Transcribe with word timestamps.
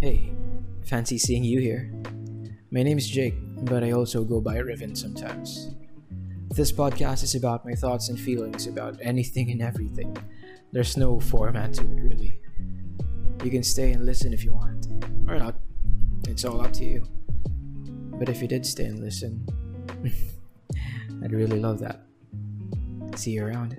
Hey, 0.00 0.32
fancy 0.86 1.18
seeing 1.18 1.44
you 1.44 1.60
here. 1.60 1.92
My 2.70 2.82
name 2.82 2.96
is 2.96 3.06
Jake, 3.06 3.34
but 3.66 3.84
I 3.84 3.90
also 3.90 4.24
go 4.24 4.40
by 4.40 4.56
Riven 4.56 4.96
sometimes. 4.96 5.74
This 6.56 6.72
podcast 6.72 7.22
is 7.22 7.34
about 7.34 7.66
my 7.66 7.74
thoughts 7.74 8.08
and 8.08 8.18
feelings 8.18 8.66
about 8.66 8.96
anything 9.02 9.50
and 9.50 9.60
everything. 9.60 10.16
There's 10.72 10.96
no 10.96 11.20
format 11.20 11.74
to 11.74 11.82
it, 11.82 12.00
really. 12.00 12.40
You 13.44 13.50
can 13.50 13.62
stay 13.62 13.92
and 13.92 14.06
listen 14.06 14.32
if 14.32 14.42
you 14.42 14.54
want, 14.54 14.86
or 15.28 15.36
not. 15.36 15.56
It's 16.26 16.46
all 16.46 16.62
up 16.62 16.72
to 16.80 16.84
you. 16.86 17.04
But 18.18 18.30
if 18.30 18.40
you 18.40 18.48
did 18.48 18.64
stay 18.64 18.86
and 18.86 19.00
listen, 19.00 19.44
I'd 21.22 21.32
really 21.32 21.60
love 21.60 21.78
that. 21.80 22.00
See 23.16 23.32
you 23.32 23.44
around. 23.44 23.76